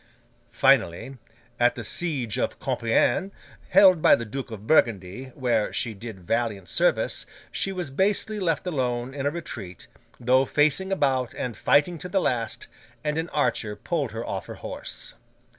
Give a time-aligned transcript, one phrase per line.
[0.51, 1.19] Finally,
[1.59, 3.29] at the siege of Compiègne,
[3.69, 8.65] held by the Duke of Burgundy, where she did valiant service, she was basely left
[8.65, 9.85] alone in a retreat,
[10.19, 12.65] though facing about and fighting to the last;
[13.03, 15.13] and an archer pulled her off her horse.